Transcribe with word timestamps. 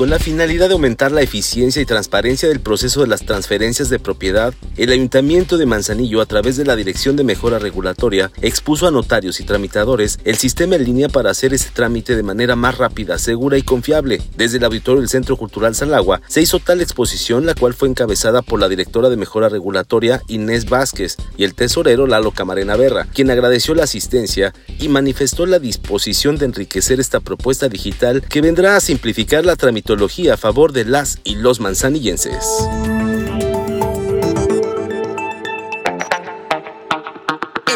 Con 0.00 0.08
la 0.08 0.18
finalidad 0.18 0.68
de 0.68 0.72
aumentar 0.72 1.12
la 1.12 1.20
eficiencia 1.20 1.82
y 1.82 1.84
transparencia 1.84 2.48
del 2.48 2.60
proceso 2.60 3.02
de 3.02 3.06
las 3.06 3.26
transferencias 3.26 3.90
de 3.90 3.98
propiedad, 3.98 4.54
el 4.78 4.92
Ayuntamiento 4.92 5.58
de 5.58 5.66
Manzanillo, 5.66 6.22
a 6.22 6.24
través 6.24 6.56
de 6.56 6.64
la 6.64 6.74
Dirección 6.74 7.16
de 7.16 7.22
Mejora 7.22 7.58
Regulatoria, 7.58 8.32
expuso 8.40 8.88
a 8.88 8.90
notarios 8.90 9.40
y 9.40 9.44
tramitadores 9.44 10.18
el 10.24 10.38
sistema 10.38 10.76
en 10.76 10.84
línea 10.84 11.10
para 11.10 11.30
hacer 11.30 11.52
este 11.52 11.68
trámite 11.74 12.16
de 12.16 12.22
manera 12.22 12.56
más 12.56 12.78
rápida, 12.78 13.18
segura 13.18 13.58
y 13.58 13.62
confiable. 13.62 14.22
Desde 14.38 14.56
el 14.56 14.64
auditorio 14.64 15.02
del 15.02 15.10
Centro 15.10 15.36
Cultural 15.36 15.74
Salagua 15.74 16.22
se 16.28 16.40
hizo 16.40 16.60
tal 16.60 16.80
exposición, 16.80 17.44
la 17.44 17.54
cual 17.54 17.74
fue 17.74 17.90
encabezada 17.90 18.40
por 18.40 18.58
la 18.58 18.70
directora 18.70 19.10
de 19.10 19.18
Mejora 19.18 19.50
Regulatoria, 19.50 20.22
Inés 20.28 20.64
Vázquez, 20.64 21.18
y 21.36 21.44
el 21.44 21.54
tesorero 21.54 22.06
Lalo 22.06 22.30
Camarena 22.30 22.74
Berra, 22.74 23.06
quien 23.12 23.30
agradeció 23.30 23.74
la 23.74 23.84
asistencia 23.84 24.54
y 24.78 24.88
manifestó 24.88 25.44
la 25.44 25.58
disposición 25.58 26.38
de 26.38 26.46
enriquecer 26.46 27.00
esta 27.00 27.20
propuesta 27.20 27.68
digital 27.68 28.22
que 28.22 28.40
vendrá 28.40 28.76
a 28.76 28.80
simplificar 28.80 29.44
la 29.44 29.56
tramitación 29.56 29.89
a 30.30 30.36
favor 30.36 30.72
de 30.72 30.84
las 30.84 31.18
y 31.24 31.34
los 31.34 31.58
manzanillenses. 31.58 32.44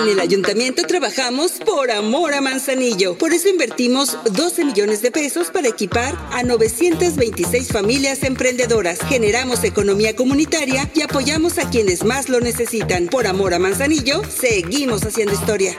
En 0.00 0.08
el 0.08 0.20
ayuntamiento 0.20 0.82
trabajamos 0.86 1.52
por 1.64 1.90
amor 1.90 2.34
a 2.34 2.40
Manzanillo. 2.40 3.18
Por 3.18 3.32
eso 3.32 3.48
invertimos 3.48 4.16
12 4.30 4.64
millones 4.66 5.02
de 5.02 5.10
pesos 5.10 5.48
para 5.50 5.66
equipar 5.66 6.14
a 6.30 6.42
926 6.42 7.68
familias 7.68 8.22
emprendedoras. 8.22 9.00
Generamos 9.08 9.64
economía 9.64 10.14
comunitaria 10.14 10.88
y 10.94 11.02
apoyamos 11.02 11.58
a 11.58 11.68
quienes 11.68 12.04
más 12.04 12.28
lo 12.28 12.40
necesitan. 12.40 13.08
Por 13.08 13.26
amor 13.26 13.54
a 13.54 13.58
Manzanillo, 13.58 14.22
seguimos 14.28 15.04
haciendo 15.04 15.32
historia. 15.32 15.76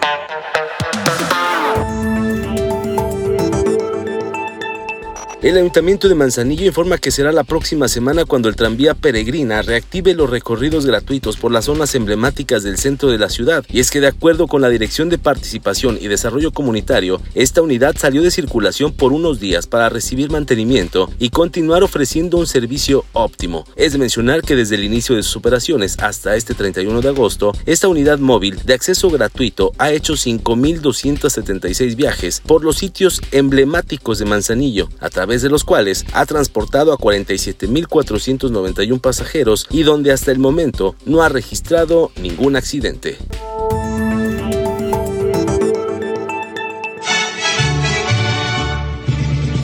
El 5.46 5.58
Ayuntamiento 5.58 6.10
de 6.10 6.16
Manzanillo 6.16 6.66
informa 6.66 6.98
que 6.98 7.12
será 7.12 7.32
la 7.32 7.44
próxima 7.44 7.88
semana 7.88 8.26
cuando 8.26 8.50
el 8.50 8.56
tranvía 8.56 8.96
peregrina 8.96 9.62
reactive 9.62 10.16
los 10.16 10.28
recorridos 10.28 10.88
gratuitos 10.88 11.38
por 11.38 11.52
las 11.52 11.66
zonas 11.66 11.94
emblemáticas 11.94 12.64
del 12.64 12.80
centro 12.80 13.12
de 13.12 13.20
la 13.20 13.30
ciudad. 13.30 13.64
Y 13.70 13.80
es 13.80 13.92
que 13.92 14.02
de 14.02 14.08
acuerdo 14.08 14.48
con 14.48 14.64
la 14.64 14.70
Dirección 14.70 15.08
de 15.08 15.20
Participación 15.20 16.00
y 16.02 16.08
Desarrollo 16.08 16.52
Comunitario, 16.52 17.22
esta 17.36 17.62
unidad 17.62 17.96
salió 17.96 18.23
de 18.23 18.32
circulación 18.32 18.92
por 18.92 19.14
unos 19.14 19.40
días 19.40 19.68
para 19.68 19.88
recibir 19.90 20.32
mantenimiento 20.32 21.12
y 21.20 21.30
continuar 21.30 21.84
ofreciendo 21.84 22.40
un 22.40 22.48
servicio 22.48 23.06
óptimo. 23.14 23.66
Es 23.76 23.92
de 23.92 24.00
mencionar 24.00 24.42
que 24.42 24.56
desde 24.56 24.73
el 24.73 24.84
inicio 24.84 25.16
de 25.16 25.22
sus 25.22 25.36
operaciones 25.36 26.00
hasta 26.00 26.36
este 26.36 26.56
31 26.56 27.02
de 27.02 27.10
agosto, 27.10 27.52
esta 27.68 27.88
unidad 27.88 28.18
móvil 28.18 28.60
de 28.66 28.73
acceso 28.73 29.12
gratuito 29.12 29.73
ha 29.78 29.92
hecho 29.92 30.14
5.276 30.14 31.96
viajes 31.96 32.42
por 32.44 32.64
los 32.64 32.78
sitios 32.78 33.22
emblemáticos 33.32 34.18
de 34.18 34.26
Manzanillo 34.26 34.90
a 35.00 35.12
través 35.12 35.34
de 35.41 35.50
los 35.50 35.64
cuales 35.64 36.05
ha 36.14 36.25
transportado 36.25 36.94
a 36.94 36.97
47.491 36.97 39.00
pasajeros 39.00 39.67
y 39.69 39.83
donde 39.83 40.11
hasta 40.11 40.31
el 40.31 40.39
momento 40.39 40.95
no 41.05 41.22
ha 41.22 41.30
registrado 41.30 42.11
ningún 42.22 42.55
accidente. 42.55 43.17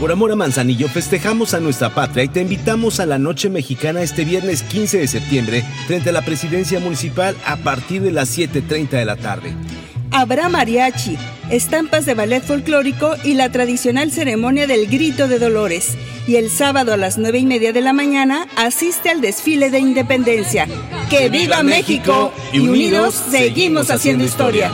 Por 0.01 0.11
amor 0.11 0.31
a 0.31 0.35
Manzanillo 0.35 0.89
festejamos 0.89 1.53
a 1.53 1.59
nuestra 1.59 1.93
patria 1.93 2.23
y 2.23 2.27
te 2.27 2.41
invitamos 2.41 2.99
a 2.99 3.05
la 3.05 3.19
Noche 3.19 3.51
Mexicana 3.51 4.01
este 4.01 4.25
viernes 4.25 4.63
15 4.63 4.97
de 4.97 5.07
septiembre 5.07 5.63
frente 5.85 6.09
a 6.09 6.11
la 6.11 6.23
Presidencia 6.23 6.79
Municipal 6.79 7.37
a 7.45 7.57
partir 7.57 8.01
de 8.01 8.09
las 8.09 8.35
7.30 8.35 8.89
de 8.89 9.05
la 9.05 9.15
tarde. 9.15 9.53
Habrá 10.09 10.49
mariachi, 10.49 11.19
estampas 11.51 12.05
de 12.05 12.13
ballet 12.13 12.41
folclórico 12.41 13.15
y 13.23 13.33
la 13.33 13.51
tradicional 13.51 14.11
ceremonia 14.11 14.67
del 14.67 14.87
Grito 14.87 15.27
de 15.27 15.37
Dolores. 15.37 15.97
Y 16.27 16.37
el 16.37 16.49
sábado 16.49 16.93
a 16.93 16.97
las 16.97 17.17
nueve 17.17 17.39
y 17.39 17.45
media 17.45 17.73
de 17.73 17.81
la 17.81 17.93
mañana 17.93 18.47
asiste 18.55 19.09
al 19.09 19.21
desfile 19.21 19.69
de 19.69 19.79
independencia. 19.79 20.67
¡Que 21.09 21.29
viva 21.29 21.61
México! 21.61 22.31
Y 22.53 22.59
unidos 22.59 23.15
seguimos 23.29 23.91
haciendo 23.91 24.23
historia. 24.23 24.71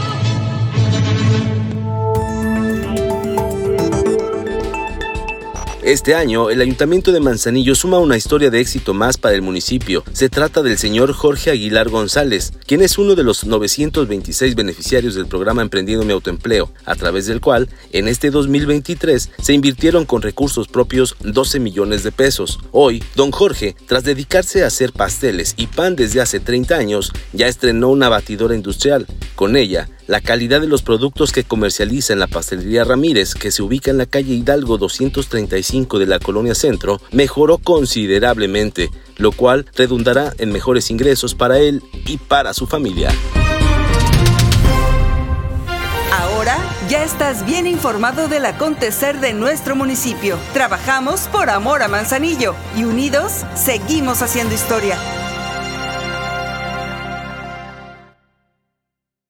Este 5.88 6.16
año, 6.16 6.50
el 6.50 6.60
Ayuntamiento 6.60 7.14
de 7.14 7.22
Manzanillo 7.22 7.74
suma 7.74 7.98
una 8.00 8.18
historia 8.18 8.50
de 8.50 8.60
éxito 8.60 8.94
más 8.94 9.16
para 9.16 9.36
el 9.36 9.42
municipio. 9.42 10.04
Se 10.12 10.28
trata 10.28 10.62
del 10.62 10.78
señor 10.78 11.14
Jorge 11.14 11.50
Aguilar 11.50 11.88
González, 11.88 12.52
quien 12.66 12.82
es 12.82 12.98
uno 12.98 13.16
de 13.16 13.24
los 13.24 13.46
926 13.46 14.56
beneficiarios 14.56 15.16
del 15.16 15.28
programa 15.28 15.62
Emprendiendo 15.62 16.04
mi 16.04 16.12
Autoempleo, 16.12 16.74
a 16.84 16.96
través 16.96 17.26
del 17.28 17.40
cual, 17.40 17.70
en 17.94 18.10
este 18.10 18.32
2023, 18.32 19.30
se 19.42 19.54
invirtieron 19.54 20.04
con 20.04 20.22
recursos 20.22 20.68
propios 20.68 21.16
12 21.22 21.62
millones 21.62 22.04
de 22.04 22.12
pesos. 22.12 22.60
Hoy, 22.74 23.02
don 23.16 23.32
Jorge, 23.32 23.78
tras 23.86 24.04
dedicarse 24.04 24.66
a 24.66 24.68
hacer 24.68 24.92
pasteles 24.92 25.54
y 25.56 25.68
pan 25.68 25.96
desde 25.96 26.20
hace 26.20 26.42
30 26.42 26.76
años, 26.76 27.14
ya 27.32 27.48
estrenó 27.48 27.88
una 27.88 28.10
batidora 28.10 28.56
industrial. 28.56 29.08
Con 29.38 29.56
ella, 29.56 29.88
la 30.08 30.20
calidad 30.20 30.62
de 30.62 30.68
los 30.68 30.82
productos 30.82 31.32
que 31.32 31.44
comercializa 31.44 32.12
en 32.12 32.18
la 32.18 32.26
pastelería 32.26 32.84
Ramírez, 32.84 33.36
que 33.36 33.52
se 33.52 33.62
ubica 33.62 33.92
en 33.92 34.00
la 34.00 34.08
calle 34.08 34.34
Hidalgo 34.34 34.80
235 34.80 36.00
de 36.00 36.08
la 36.08 36.18
colonia 36.18 36.56
Centro, 36.56 37.00
mejoró 37.12 37.60
considerablemente, 37.60 38.90
lo 39.18 39.32
cual 39.32 39.68
redundará 39.76 40.34
en 40.40 40.52
mejores 40.52 40.90
ingresos 40.90 41.36
para 41.36 41.60
él 41.60 41.84
y 42.08 42.18
para 42.18 42.56
su 42.56 42.66
familia. 42.66 43.12
Ahora 46.12 46.58
ya 46.90 47.04
estás 47.04 47.46
bien 47.46 47.68
informado 47.68 48.28
del 48.28 48.44
acontecer 48.44 49.20
de 49.20 49.34
nuestro 49.34 49.76
municipio. 49.76 50.40
Trabajamos 50.54 51.28
por 51.28 51.52
amor 51.52 51.84
a 51.84 51.88
Manzanillo 51.88 52.56
y 52.76 52.86
unidos 52.86 53.44
seguimos 53.54 54.24
haciendo 54.24 54.56
historia. 54.56 54.98